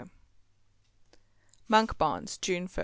[1.69, 2.71] Monkbarns, June 1.